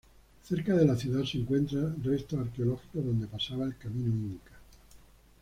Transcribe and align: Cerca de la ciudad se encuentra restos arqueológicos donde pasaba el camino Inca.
Cerca 0.43 0.73
de 0.73 0.83
la 0.83 0.95
ciudad 0.95 1.23
se 1.25 1.37
encuentra 1.37 1.93
restos 2.03 2.39
arqueológicos 2.39 3.05
donde 3.05 3.27
pasaba 3.27 3.65
el 3.65 3.77
camino 3.77 4.09
Inca. 4.09 4.53